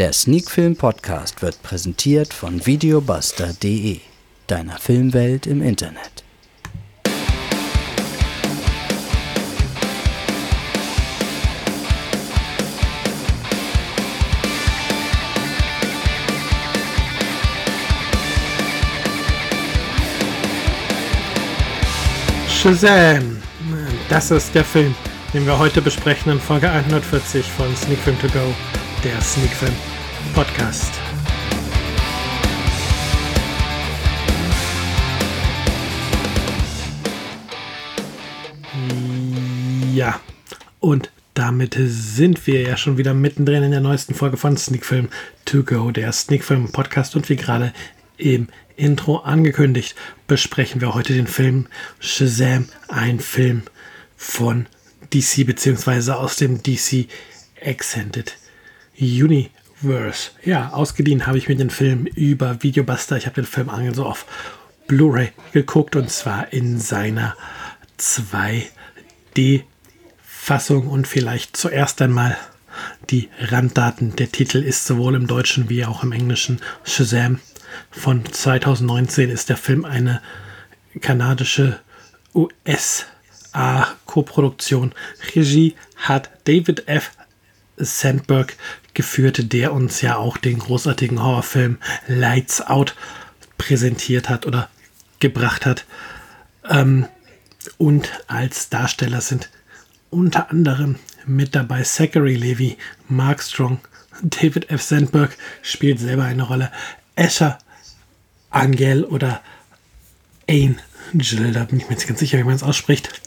[0.00, 4.00] Der Sneakfilm Podcast wird präsentiert von videobuster.de,
[4.46, 6.24] deiner Filmwelt im Internet.
[22.48, 23.36] Shazam!
[24.08, 24.94] Das ist der Film,
[25.34, 28.54] den wir heute besprechen in Folge 140 von Sneak Film To Go,
[29.04, 29.74] der Sneak Film
[30.34, 30.92] Podcast.
[39.94, 40.20] Ja,
[40.80, 45.08] und damit sind wir ja schon wieder mittendrin in der neuesten Folge von Sneak Film
[45.44, 47.72] To Go, der Sneak Film Podcast und wie gerade
[48.16, 49.94] im Intro angekündigt,
[50.26, 51.66] besprechen wir heute den Film
[51.98, 53.62] Shazam, ein Film
[54.16, 54.66] von
[55.12, 56.12] DC bzw.
[56.12, 57.06] aus dem DC
[57.56, 58.36] Extended
[59.82, 60.30] Universe.
[60.44, 63.16] Ja, ausgeliehen habe ich mir den Film über Videobuster.
[63.16, 64.26] Ich habe den Film so auf
[64.86, 67.34] Blu-ray geguckt und zwar in seiner
[67.98, 72.36] 2D-Fassung und vielleicht zuerst einmal
[73.10, 74.16] die Randdaten.
[74.16, 77.40] Der Titel ist sowohl im Deutschen wie auch im Englischen Shazam
[77.90, 80.22] von 2019 ist der Film eine
[81.00, 81.80] kanadische
[82.34, 84.92] USA-Koproduktion.
[85.34, 87.10] Regie hat David F.
[87.80, 88.56] Sandberg
[88.94, 92.94] geführt, der uns ja auch den großartigen Horrorfilm Lights Out
[93.58, 94.68] präsentiert hat oder
[95.18, 95.84] gebracht hat.
[96.68, 97.06] Ähm,
[97.78, 99.50] und als Darsteller sind
[100.10, 102.76] unter anderem mit dabei Zachary Levy,
[103.08, 103.80] Mark Strong,
[104.22, 104.82] David F.
[104.82, 106.70] Sandberg spielt selber eine Rolle,
[107.14, 107.58] Escher
[108.50, 109.40] Angel oder
[110.48, 113.20] Angel, da bin ich mir jetzt ganz sicher, wie man es ausspricht.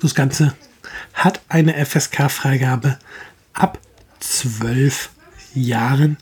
[0.00, 0.54] Das Ganze
[1.12, 2.98] hat eine FSK-Freigabe
[3.54, 3.78] ab
[4.20, 5.10] 12
[5.54, 6.18] Jahren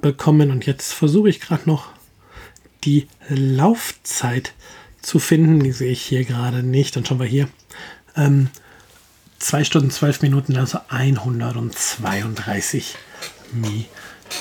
[0.00, 1.88] bekommen und jetzt versuche ich gerade noch
[2.84, 4.54] die Laufzeit
[5.00, 5.62] zu finden.
[5.62, 6.96] Die sehe ich hier gerade nicht.
[6.96, 7.48] Dann schauen wir hier.
[8.16, 8.48] Ähm,
[9.38, 12.94] 2 Stunden 12 Minuten, also 132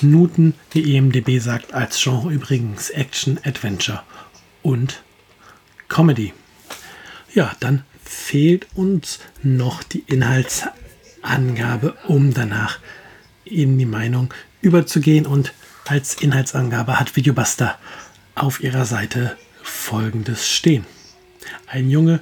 [0.01, 0.53] Minuten.
[0.73, 4.03] Die EMDB sagt als Genre übrigens Action, Adventure
[4.61, 5.01] und
[5.87, 6.33] Comedy.
[7.33, 10.03] Ja, dann fehlt uns noch die
[11.23, 12.79] Inhaltsangabe, um danach
[13.45, 15.25] in die Meinung überzugehen.
[15.25, 15.53] Und
[15.87, 17.77] als Inhaltsangabe hat Videobuster
[18.35, 20.85] auf ihrer Seite folgendes stehen.
[21.67, 22.21] Ein Junge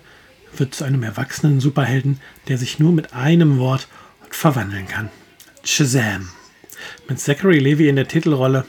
[0.56, 3.88] wird zu einem erwachsenen Superhelden, der sich nur mit einem Wort
[4.30, 5.10] verwandeln kann.
[5.64, 6.30] Shazam.
[7.08, 8.66] Mit Zachary Levy in der Titelrolle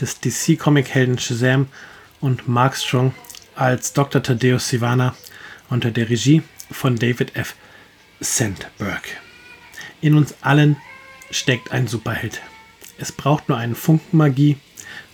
[0.00, 1.68] des DC-Comic-Helden Shazam
[2.20, 3.14] und Mark Strong
[3.54, 4.22] als Dr.
[4.22, 5.14] Thaddeus Sivana
[5.70, 7.54] unter der Regie von David F.
[8.20, 9.23] Sandberg.
[10.04, 10.76] In uns allen
[11.30, 12.42] steckt ein Superheld.
[12.98, 14.58] Es braucht nur einen Funken Magie,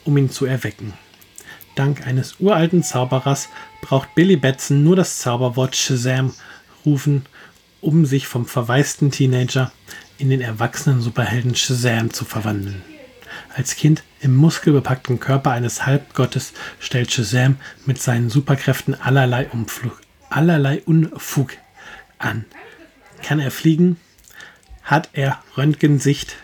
[0.05, 0.95] um ihn zu erwecken.
[1.77, 3.51] Dank eines uralten Zauberers
[3.83, 6.35] braucht Billy Batson nur das Zauberwort Shazam
[6.85, 7.25] rufen,
[7.81, 9.71] um sich vom verwaisten Teenager
[10.19, 12.83] in den erwachsenen Superhelden Shazam zu verwandeln.
[13.55, 20.83] Als Kind im muskelbepackten Körper eines Halbgottes stellt Shazam mit seinen Superkräften allerlei, Umflug, allerlei
[20.83, 21.53] Unfug
[22.19, 22.45] an.
[23.23, 23.97] Kann er fliegen?
[24.91, 26.35] Hat er Röntgensicht?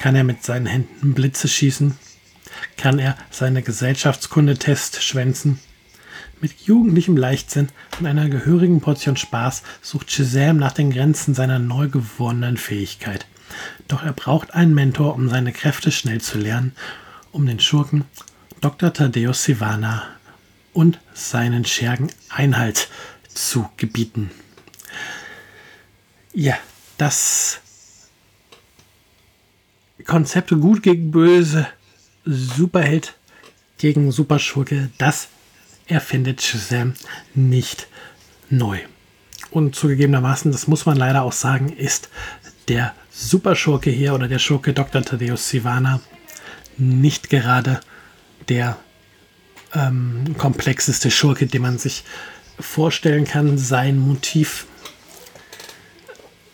[0.00, 1.96] Kann er mit seinen Händen Blitze schießen?
[2.76, 5.60] Kann er seine Gesellschaftskundetest schwänzen?
[6.40, 7.68] Mit jugendlichem Leichtsinn
[8.00, 13.26] und einer gehörigen Portion Spaß sucht Shazam nach den Grenzen seiner neu gewonnenen Fähigkeit.
[13.86, 16.72] Doch er braucht einen Mentor, um seine Kräfte schnell zu lernen,
[17.30, 18.06] um den Schurken
[18.60, 18.92] Dr.
[18.92, 20.02] Thaddeus Sivana
[20.72, 22.88] und seinen Schergen Einhalt
[23.32, 24.32] zu gebieten.
[26.32, 26.58] Ja,
[26.98, 27.60] das
[30.06, 31.66] Konzept Gut gegen Böse,
[32.24, 33.14] Superheld
[33.78, 35.28] gegen Superschurke, das
[35.86, 36.94] erfindet Shazam
[37.34, 37.88] nicht
[38.50, 38.78] neu.
[39.50, 42.08] Und zugegebenermaßen, das muss man leider auch sagen, ist
[42.68, 45.02] der Superschurke hier oder der Schurke Dr.
[45.02, 46.00] Thaddeus Sivana
[46.76, 47.80] nicht gerade
[48.48, 48.76] der
[49.74, 52.04] ähm, komplexeste Schurke, den man sich
[52.58, 53.58] vorstellen kann.
[53.58, 54.66] Sein Motiv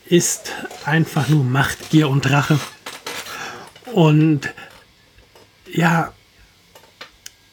[0.05, 0.51] ist
[0.85, 2.59] einfach nur Macht, Gier und Rache.
[3.93, 4.53] Und
[5.71, 6.13] ja,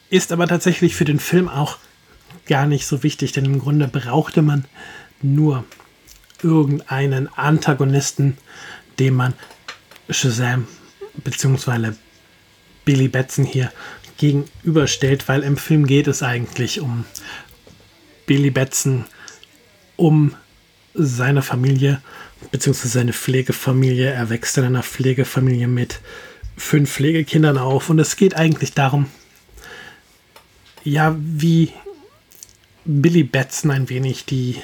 [0.09, 1.77] ist aber tatsächlich für den Film auch
[2.47, 4.65] gar nicht so wichtig, denn im Grunde brauchte man
[5.21, 5.63] nur
[6.41, 8.37] irgendeinen Antagonisten,
[8.97, 9.33] dem man
[10.09, 10.67] Shazam
[11.15, 11.91] bzw.
[12.85, 13.71] Billy Batson hier
[14.17, 17.05] gegenüberstellt, weil im Film geht es eigentlich um
[18.25, 19.05] Billy Batson,
[19.95, 20.35] um
[20.93, 22.01] seine Familie
[22.51, 22.87] bzw.
[22.87, 24.09] seine Pflegefamilie.
[24.11, 25.99] Er wächst in einer Pflegefamilie mit
[26.57, 27.89] fünf Pflegekindern auf.
[27.89, 29.07] Und es geht eigentlich darum,
[30.83, 31.71] ja, wie
[32.85, 34.57] Billy Batson ein wenig die,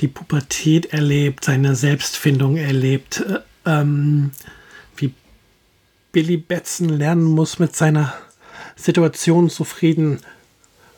[0.00, 4.30] die Pubertät erlebt, seine Selbstfindung erlebt, äh, ähm,
[4.96, 5.12] wie
[6.12, 8.14] Billy Batson lernen muss, mit seiner
[8.76, 10.20] Situation zufrieden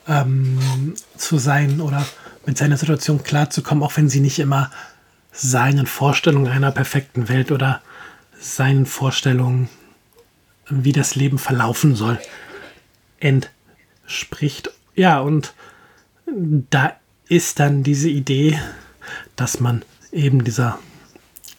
[0.06, 2.06] ähm, zu sein oder
[2.46, 4.70] mit seiner Situation klarzukommen, auch wenn sie nicht immer
[5.32, 7.82] seinen Vorstellungen einer perfekten Welt oder
[8.38, 9.68] seinen Vorstellungen,
[10.68, 12.18] wie das Leben verlaufen soll,
[13.18, 14.70] entspricht.
[14.94, 15.54] Ja, und
[16.26, 16.96] da
[17.28, 18.58] ist dann diese Idee,
[19.36, 19.82] dass man
[20.12, 20.78] eben dieser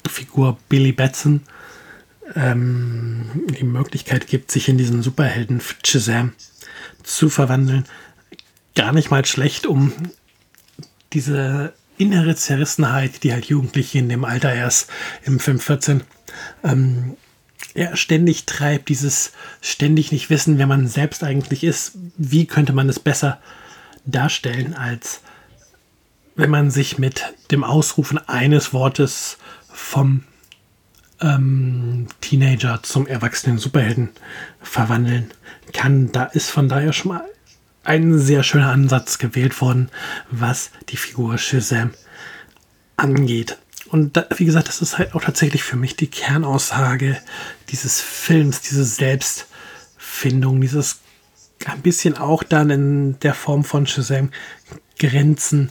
[0.07, 1.41] Figur Billy Batson
[2.35, 6.33] ähm, die Möglichkeit gibt, sich in diesen Superhelden Shazam
[7.03, 7.85] zu verwandeln.
[8.75, 9.93] Gar nicht mal schlecht, um
[11.13, 14.89] diese innere Zerrissenheit, die halt Jugendliche in dem Alter erst
[15.23, 16.01] im Film 14
[16.63, 17.15] ähm,
[17.75, 22.89] ja, ständig treibt, dieses ständig nicht wissen, wer man selbst eigentlich ist, wie könnte man
[22.89, 23.39] es besser
[24.05, 25.21] darstellen, als
[26.35, 29.37] wenn man sich mit dem Ausrufen eines Wortes
[29.71, 30.23] vom
[31.21, 34.09] ähm, Teenager zum erwachsenen Superhelden
[34.59, 35.31] verwandeln
[35.71, 36.11] kann.
[36.11, 37.25] Da ist von daher schon mal
[37.83, 39.89] ein sehr schöner Ansatz gewählt worden,
[40.29, 41.91] was die Figur Shazam
[42.97, 43.57] angeht.
[43.89, 47.17] Und da, wie gesagt, das ist halt auch tatsächlich für mich die Kernaussage
[47.69, 50.99] dieses Films, diese Selbstfindung, dieses
[51.65, 54.29] ein bisschen auch dann in der Form von Shazam
[54.97, 55.69] Grenzen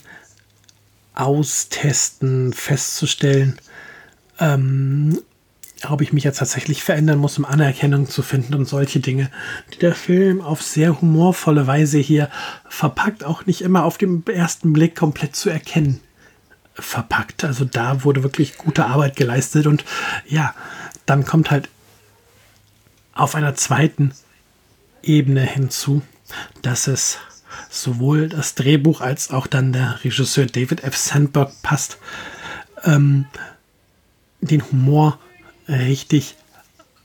[1.15, 3.61] austesten, festzustellen,
[4.39, 5.21] ähm,
[5.89, 9.31] ob ich mich jetzt tatsächlich verändern muss, um Anerkennung zu finden und solche Dinge,
[9.73, 12.29] die der Film auf sehr humorvolle Weise hier
[12.69, 16.01] verpackt, auch nicht immer auf den ersten Blick komplett zu erkennen
[16.75, 17.45] verpackt.
[17.45, 19.85] Also da wurde wirklich gute Arbeit geleistet und
[20.27, 20.55] ja,
[21.07, 21.69] dann kommt halt
[23.15, 24.13] auf einer zweiten
[25.03, 26.03] Ebene hinzu,
[26.63, 27.19] dass es
[27.69, 30.97] sowohl das Drehbuch als auch dann der Regisseur David F.
[30.97, 31.99] Sandberg passt,
[32.85, 33.27] ähm,
[34.41, 35.19] den Humor
[35.71, 36.37] richtig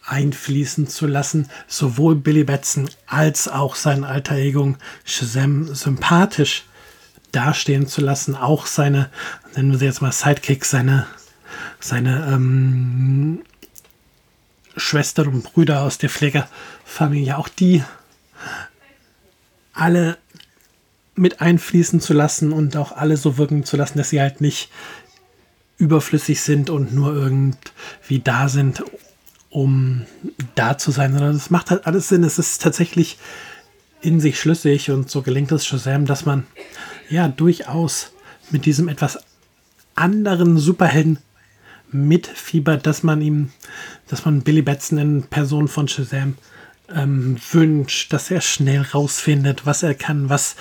[0.06, 6.66] einfließen zu lassen, sowohl Billy Batson als auch sein alter Ego Shazam sympathisch
[7.32, 9.10] dastehen zu lassen, auch seine,
[9.56, 11.08] nennen wir sie jetzt mal Sidekicks, seine,
[11.80, 13.42] seine ähm,
[14.78, 17.84] Schwestern und Brüder aus der Pflegerfamilie, auch die
[19.74, 20.18] alle
[21.16, 24.70] mit einfließen zu lassen und auch alle so wirken zu lassen, dass sie halt nicht
[25.78, 28.84] überflüssig sind und nur irgendwie da sind,
[29.50, 30.06] um
[30.56, 32.24] da zu sein, sondern es macht halt alles Sinn.
[32.24, 33.18] Es ist tatsächlich
[34.02, 36.46] in sich schlüssig und so gelingt es Shazam, dass man
[37.10, 38.12] ja durchaus
[38.52, 39.20] mit diesem etwas
[39.96, 41.20] anderen Superhelden
[41.92, 43.52] mitfiebert, dass man ihm,
[44.08, 46.36] dass man Billy Batson in Person von Shazam
[46.94, 50.56] ähm, wünscht, dass er schnell rausfindet, was er kann, was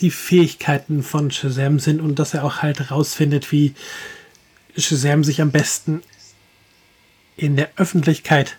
[0.00, 3.74] die Fähigkeiten von Shazam sind und dass er auch halt rausfindet, wie
[4.76, 6.02] Shazam sich am besten
[7.36, 8.56] in der Öffentlichkeit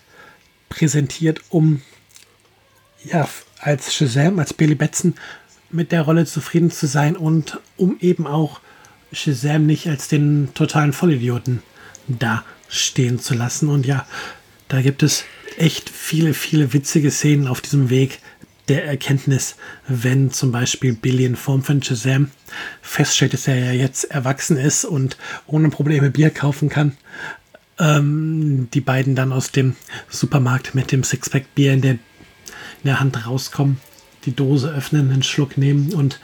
[0.69, 1.81] präsentiert, um
[3.03, 3.27] ja
[3.59, 5.15] als Shazam, als Billy Batson
[5.71, 8.61] mit der Rolle zufrieden zu sein und um eben auch
[9.11, 11.61] Shazam nicht als den totalen Vollidioten
[12.07, 13.69] dastehen zu lassen.
[13.69, 14.07] Und ja,
[14.67, 15.25] da gibt es
[15.57, 18.19] echt viele, viele witzige Szenen auf diesem Weg
[18.69, 19.55] der Erkenntnis,
[19.87, 22.31] wenn zum Beispiel Billy in Form von Shazam
[22.81, 26.95] feststellt, dass er ja jetzt erwachsen ist und ohne Probleme Bier kaufen kann.
[27.79, 29.75] Ähm, die beiden dann aus dem
[30.09, 31.99] Supermarkt mit dem Sixpack Bier in der, in
[32.85, 33.79] der Hand rauskommen
[34.25, 36.19] die Dose öffnen, einen Schluck nehmen und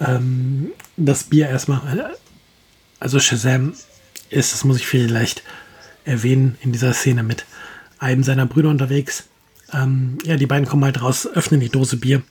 [0.00, 2.16] ähm, das Bier erstmal.
[3.00, 3.74] Also Shazam
[4.30, 5.42] ist, das muss ich vielleicht
[6.04, 7.44] erwähnen, in dieser Szene mit
[7.98, 9.24] einem seiner Brüder unterwegs.
[9.72, 12.22] Ähm, ja, die beiden kommen halt raus, öffnen die Dose Bier,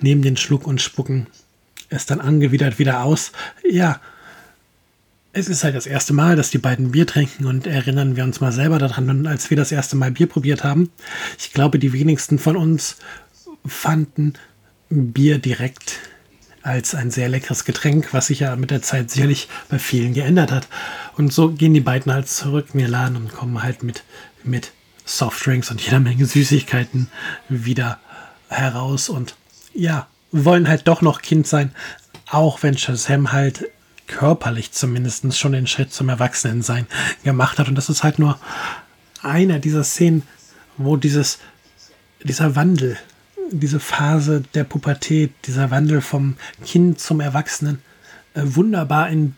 [0.00, 1.26] nehmen den Schluck und spucken
[1.88, 3.32] es dann angewidert wieder aus.
[3.68, 4.00] Ja,
[5.32, 8.40] es ist halt das erste Mal, dass die beiden Bier trinken und erinnern wir uns
[8.40, 10.90] mal selber daran, als wir das erste Mal Bier probiert haben.
[11.38, 12.96] Ich glaube, die wenigsten von uns
[13.64, 14.34] fanden
[14.90, 16.00] Bier direkt
[16.62, 20.52] als ein sehr leckeres Getränk, was sich ja mit der Zeit sicherlich bei vielen geändert
[20.52, 20.68] hat.
[21.16, 24.04] Und so gehen die beiden halt zurück in ihr Laden und kommen halt mit,
[24.44, 24.72] mit
[25.04, 27.08] Softdrinks und jeder Menge Süßigkeiten
[27.48, 27.98] wieder
[28.48, 29.34] heraus und
[29.74, 31.74] ja, wollen halt doch noch Kind sein,
[32.30, 33.70] auch wenn Shazam halt
[34.06, 36.86] körperlich zumindest schon den Schritt zum Erwachsenensein
[37.24, 37.68] gemacht hat.
[37.68, 38.38] Und das ist halt nur
[39.22, 40.22] einer dieser Szenen,
[40.76, 41.38] wo dieses,
[42.22, 42.98] dieser Wandel
[43.52, 47.82] diese Phase der Pubertät, dieser Wandel vom Kind zum Erwachsenen
[48.34, 49.36] äh, wunderbar in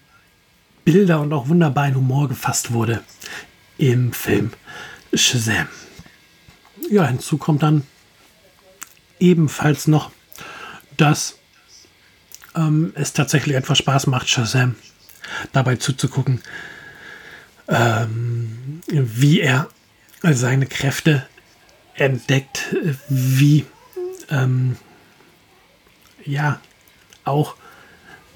[0.85, 3.03] Bilder und auch wunderbar in Humor gefasst wurde
[3.79, 4.53] im Film.
[5.17, 5.69] Shazam.
[6.91, 7.87] Ja, hinzu kommt dann
[9.19, 10.11] ebenfalls noch,
[10.97, 11.39] dass
[12.55, 14.77] ähm, es tatsächlich etwas Spaß macht, Shazam
[15.53, 16.43] dabei zuzugucken,
[17.69, 19.69] ähm, wie er
[20.23, 21.27] seine Kräfte
[21.95, 22.75] entdeckt,
[23.09, 23.67] wie
[24.31, 24.77] ähm,
[26.25, 26.61] ja
[27.25, 27.57] auch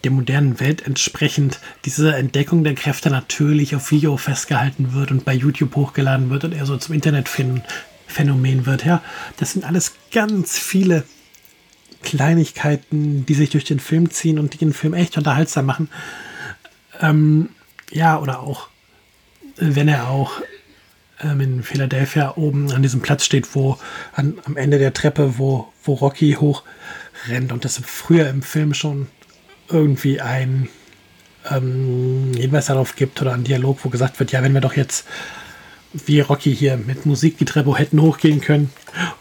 [0.04, 5.34] der modernen Welt entsprechend diese Entdeckung der Kräfte natürlich auf Video festgehalten wird und bei
[5.34, 8.84] YouTube hochgeladen wird und er so zum Internetphänomen wird.
[8.84, 9.02] Ja,
[9.38, 11.04] das sind alles ganz viele
[12.02, 15.88] Kleinigkeiten, die sich durch den Film ziehen und die den Film echt unterhaltsam machen.
[17.00, 17.50] Ähm,
[17.90, 18.68] ja, oder auch,
[19.56, 20.40] wenn er auch
[21.20, 23.78] ähm, in Philadelphia oben an diesem Platz steht, wo
[24.12, 26.62] an, am Ende der Treppe, wo, wo Rocky hoch
[27.26, 29.08] rennt und das früher im Film schon
[29.68, 30.68] irgendwie ein
[31.50, 35.06] ähm, Hinweis darauf gibt oder ein Dialog, wo gesagt wird, ja, wenn wir doch jetzt
[35.92, 38.70] wie Rocky hier mit Musik die Treppe hätten hochgehen können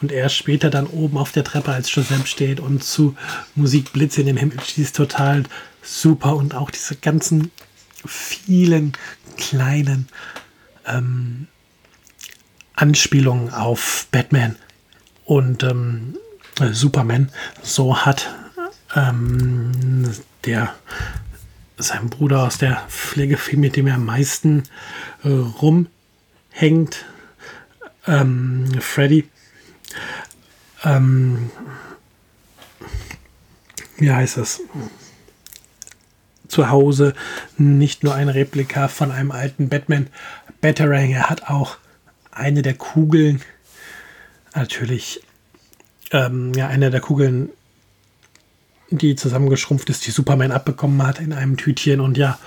[0.01, 3.15] und er später dann oben auf der Treppe als Shazam steht und zu
[3.55, 5.43] Musik Blitze in den Himmel schießt, total
[5.81, 7.51] super und auch diese ganzen
[8.05, 8.93] vielen
[9.37, 10.07] kleinen
[10.85, 11.47] ähm,
[12.75, 14.57] Anspielungen auf Batman
[15.25, 16.17] und ähm,
[16.71, 17.31] Superman.
[17.63, 18.29] So hat
[18.95, 20.11] ähm,
[20.45, 20.75] der
[21.77, 24.63] sein Bruder aus der Pflegefilm, mit dem er am meisten
[25.23, 27.05] äh, rumhängt,
[28.07, 29.29] ähm, Freddy.
[30.83, 31.51] Ähm,
[33.97, 34.61] wie heißt es?
[36.47, 37.13] Zu Hause
[37.57, 40.07] nicht nur ein Replika von einem alten Batman
[40.61, 41.77] Batarang, er hat auch
[42.31, 43.41] eine der Kugeln,
[44.55, 45.21] natürlich
[46.11, 47.49] ähm, ja, eine der Kugeln
[48.89, 51.99] die zusammengeschrumpft ist, die Superman abbekommen hat in einem Tütchen.
[51.99, 52.39] Und ja,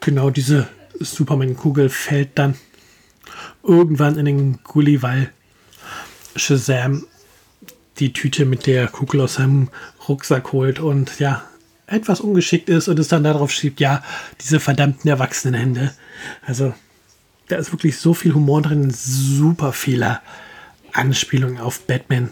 [0.00, 0.68] genau diese
[0.98, 2.54] Superman-Kugel fällt dann
[3.62, 5.32] irgendwann in den Gully, weil
[6.36, 7.06] Shazam
[7.98, 9.68] die Tüte mit der Kugel aus seinem
[10.08, 11.44] Rucksack holt und ja,
[11.86, 14.02] etwas ungeschickt ist und es dann darauf schiebt, ja,
[14.40, 15.92] diese verdammten Erwachsenenhände.
[16.46, 16.72] Also,
[17.48, 20.20] da ist wirklich so viel Humor drin, super viele
[20.92, 22.30] Anspielungen auf Batman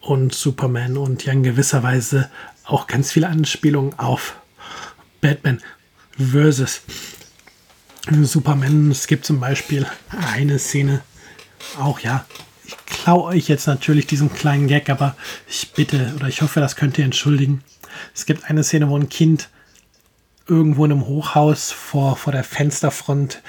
[0.00, 2.28] und Superman und ja in gewisser Weise
[2.72, 4.36] auch ganz viele Anspielungen auf
[5.20, 5.60] Batman
[6.16, 6.82] versus
[8.10, 8.90] Superman.
[8.90, 11.02] Es gibt zum Beispiel eine Szene,
[11.78, 12.24] auch ja,
[12.64, 15.16] ich klaue euch jetzt natürlich diesen kleinen Gag, aber
[15.48, 17.62] ich bitte oder ich hoffe, das könnt ihr entschuldigen.
[18.14, 19.50] Es gibt eine Szene, wo ein Kind
[20.48, 23.42] irgendwo in einem Hochhaus vor, vor der Fensterfront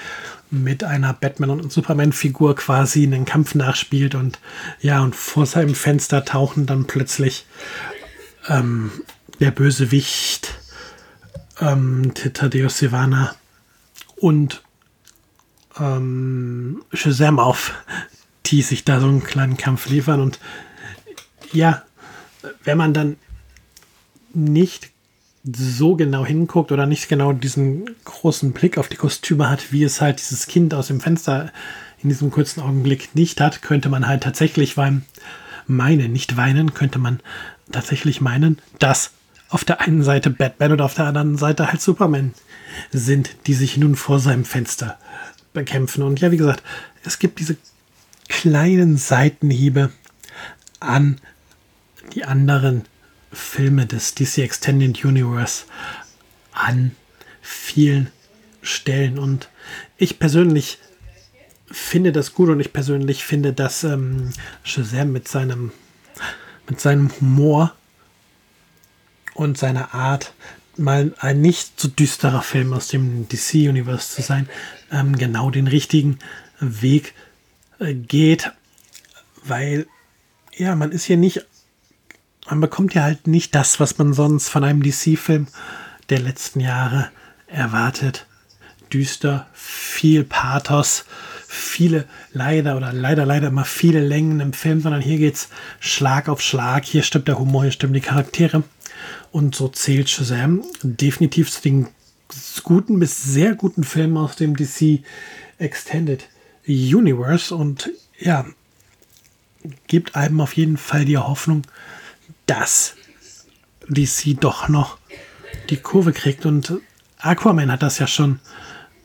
[0.50, 4.38] mit einer Batman- und Superman-Figur quasi einen Kampf nachspielt und
[4.80, 7.46] ja, und vor seinem Fenster tauchen dann plötzlich
[8.48, 8.90] ähm,
[9.40, 10.54] der Bösewicht
[11.60, 13.34] ähm, Tadeusz Sivana
[14.16, 14.62] und
[15.78, 17.74] ähm, Shazam auf,
[18.46, 20.20] die sich da so einen kleinen Kampf liefern.
[20.20, 20.38] Und
[21.52, 21.82] ja,
[22.64, 23.16] wenn man dann
[24.32, 24.90] nicht
[25.44, 30.00] so genau hinguckt oder nicht genau diesen großen Blick auf die Kostüme hat, wie es
[30.00, 31.52] halt dieses Kind aus dem Fenster
[32.02, 35.02] in diesem kurzen Augenblick nicht hat, könnte man halt tatsächlich beim
[35.66, 37.20] Meinen, nicht weinen, könnte man
[37.70, 39.12] tatsächlich meinen, dass
[39.48, 42.34] auf der einen Seite Batman und auf der anderen Seite halt Superman
[42.92, 44.98] sind, die sich nun vor seinem Fenster
[45.52, 46.02] bekämpfen.
[46.02, 46.62] Und ja, wie gesagt,
[47.04, 47.56] es gibt diese
[48.28, 49.90] kleinen Seitenhiebe
[50.80, 51.20] an
[52.14, 52.84] die anderen
[53.32, 55.64] Filme des DC Extended Universe
[56.52, 56.92] an
[57.42, 58.08] vielen
[58.62, 59.18] Stellen.
[59.18, 59.48] Und
[59.96, 60.78] ich persönlich
[61.74, 64.30] finde das gut und ich persönlich finde, dass ähm,
[64.62, 65.72] Shazam mit seinem,
[66.68, 67.74] mit seinem Humor
[69.34, 70.32] und seiner Art,
[70.76, 74.48] mal ein nicht so düsterer Film aus dem DC-Universe zu sein,
[74.90, 76.18] ähm, genau den richtigen
[76.58, 77.14] Weg
[77.78, 78.50] äh, geht,
[79.44, 79.86] weil
[80.56, 81.46] ja, man ist hier nicht
[82.46, 85.46] man bekommt ja halt nicht das, was man sonst von einem DC-Film
[86.10, 87.10] der letzten Jahre
[87.46, 88.26] erwartet.
[88.92, 91.04] Düster, viel Pathos,
[91.54, 95.48] viele leider oder leider leider immer viele Längen im Film, sondern hier geht's
[95.80, 96.84] Schlag auf Schlag.
[96.84, 98.62] Hier stimmt der Humor, hier stimmen die Charaktere.
[99.32, 101.88] Und so zählt Shazam definitiv zu den
[102.62, 105.00] guten bis sehr guten Filmen aus dem DC
[105.58, 106.28] Extended
[106.66, 108.46] Universe und ja,
[109.86, 111.62] gibt einem auf jeden Fall die Hoffnung,
[112.46, 112.94] dass
[113.88, 114.98] DC doch noch
[115.70, 116.46] die Kurve kriegt.
[116.46, 116.74] Und
[117.18, 118.40] Aquaman hat das ja schon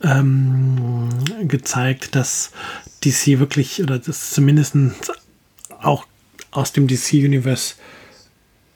[0.04, 1.10] ähm,
[1.44, 2.52] gezeigt, dass
[3.04, 4.76] DC wirklich, oder das zumindest
[5.82, 6.06] auch
[6.52, 7.76] aus dem DC-Universe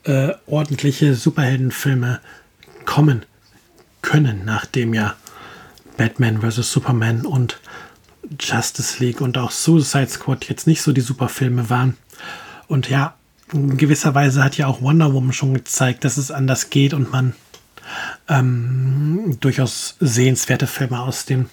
[0.03, 2.19] äh, ordentliche Superheldenfilme
[2.85, 3.25] kommen
[4.01, 5.15] können, nachdem ja
[5.97, 6.71] Batman vs.
[6.71, 7.59] Superman und
[8.39, 11.97] Justice League und auch Suicide Squad jetzt nicht so die Superfilme waren.
[12.67, 13.15] Und ja,
[13.51, 17.11] in gewisser Weise hat ja auch Wonder Woman schon gezeigt, dass es anders geht und
[17.11, 17.35] man
[18.27, 21.50] ähm, durchaus sehenswerte Filme aus dem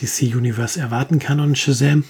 [0.00, 1.40] DC Universe erwarten kann.
[1.40, 2.04] Und Shazam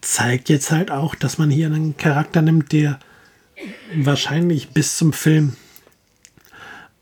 [0.00, 2.98] zeigt jetzt halt auch, dass man hier einen Charakter nimmt, der
[3.96, 5.56] wahrscheinlich bis zum Film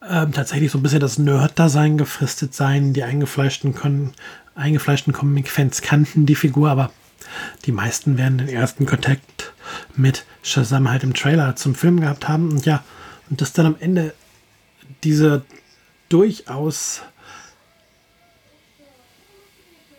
[0.09, 2.93] ähm, tatsächlich so ein bisschen das Nerd-Dasein gefristet sein.
[2.93, 4.13] Die eingefleischten, können,
[4.55, 6.93] eingefleischten Comic-Fans kannten die Figur, aber
[7.65, 9.53] die meisten werden den ersten Kontakt
[9.97, 12.51] mit Shazam halt im Trailer zum Film gehabt haben.
[12.51, 12.85] Und ja,
[13.29, 14.15] und dass dann am Ende
[15.03, 15.45] diese
[16.09, 17.03] durchaus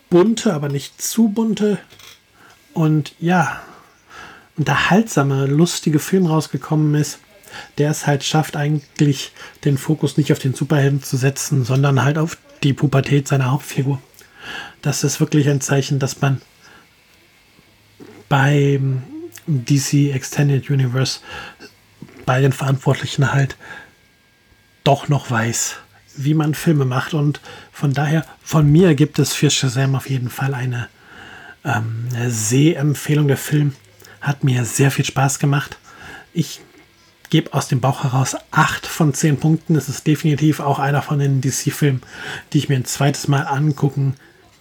[0.09, 1.79] bunte, aber nicht zu bunte
[2.73, 3.61] und ja,
[4.57, 7.19] unterhaltsame, lustige Film rausgekommen ist,
[7.77, 9.31] der es halt schafft, eigentlich
[9.65, 14.01] den Fokus nicht auf den Superhelden zu setzen, sondern halt auf die Pubertät seiner Hauptfigur.
[14.81, 16.41] Das ist wirklich ein Zeichen, dass man
[18.29, 19.03] beim
[19.47, 21.19] DC Extended Universe
[22.25, 23.55] bei den Verantwortlichen halt
[24.83, 25.77] doch noch weiß,
[26.17, 27.13] wie man Filme macht.
[27.13, 27.39] Und
[27.71, 30.89] von daher, von mir gibt es für Shazam auf jeden Fall eine,
[31.63, 33.27] ähm, eine Sehempfehlung.
[33.27, 33.73] Der Film
[34.21, 35.77] hat mir sehr viel Spaß gemacht.
[36.33, 36.61] Ich
[37.29, 39.75] gebe aus dem Bauch heraus 8 von 10 Punkten.
[39.75, 42.01] Es ist definitiv auch einer von den DC-Filmen,
[42.53, 44.15] die ich mir ein zweites Mal angucken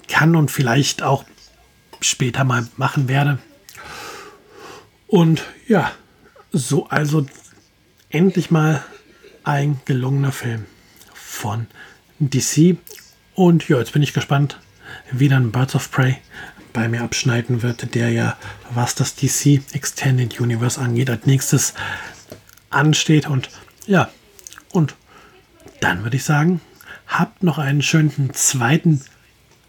[0.08, 1.24] kann und vielleicht auch
[2.00, 3.38] später mal machen werde.
[5.06, 5.92] Und ja,
[6.52, 7.26] so also
[8.10, 8.84] endlich mal
[9.44, 10.66] ein gelungener Film
[11.46, 11.68] von
[12.18, 12.76] DC.
[13.36, 14.58] Und ja, jetzt bin ich gespannt,
[15.12, 16.16] wie dann Birds of Prey
[16.72, 18.36] bei mir abschneiden wird, der ja,
[18.74, 21.74] was das DC Extended Universe angeht, als nächstes
[22.70, 23.28] ansteht.
[23.28, 23.48] Und
[23.86, 24.10] ja,
[24.72, 24.96] und
[25.80, 26.60] dann würde ich sagen,
[27.06, 29.02] habt noch einen schönen zweiten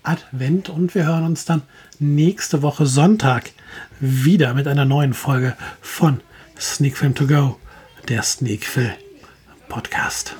[0.01, 1.62] Advent und wir hören uns dann
[2.00, 3.51] nächste Woche Sonntag
[4.00, 6.22] wieder mit einer neuen Folge von
[6.60, 7.59] Sneak Film To Go,
[8.07, 8.94] der Sneak Film
[9.70, 10.35] Podcast.